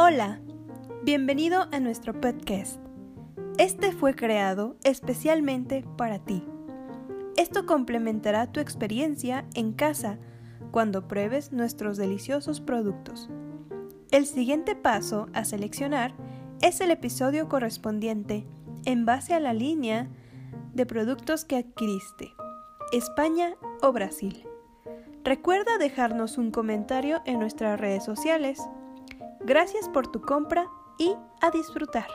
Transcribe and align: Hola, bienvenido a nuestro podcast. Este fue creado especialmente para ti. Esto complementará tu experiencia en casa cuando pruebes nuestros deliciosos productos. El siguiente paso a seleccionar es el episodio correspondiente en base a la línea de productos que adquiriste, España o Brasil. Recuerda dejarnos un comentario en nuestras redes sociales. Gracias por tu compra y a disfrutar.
Hola, 0.00 0.38
bienvenido 1.02 1.66
a 1.72 1.80
nuestro 1.80 2.20
podcast. 2.20 2.80
Este 3.58 3.90
fue 3.90 4.14
creado 4.14 4.76
especialmente 4.84 5.84
para 5.96 6.20
ti. 6.20 6.44
Esto 7.36 7.66
complementará 7.66 8.52
tu 8.52 8.60
experiencia 8.60 9.44
en 9.56 9.72
casa 9.72 10.20
cuando 10.70 11.08
pruebes 11.08 11.50
nuestros 11.50 11.96
deliciosos 11.96 12.60
productos. 12.60 13.28
El 14.12 14.26
siguiente 14.26 14.76
paso 14.76 15.26
a 15.32 15.44
seleccionar 15.44 16.14
es 16.62 16.80
el 16.80 16.92
episodio 16.92 17.48
correspondiente 17.48 18.46
en 18.84 19.04
base 19.04 19.34
a 19.34 19.40
la 19.40 19.52
línea 19.52 20.08
de 20.74 20.86
productos 20.86 21.44
que 21.44 21.56
adquiriste, 21.56 22.30
España 22.92 23.56
o 23.82 23.90
Brasil. 23.90 24.44
Recuerda 25.24 25.76
dejarnos 25.76 26.38
un 26.38 26.52
comentario 26.52 27.20
en 27.26 27.40
nuestras 27.40 27.80
redes 27.80 28.04
sociales. 28.04 28.60
Gracias 29.40 29.88
por 29.88 30.08
tu 30.08 30.20
compra 30.20 30.68
y 30.98 31.14
a 31.40 31.50
disfrutar. 31.50 32.08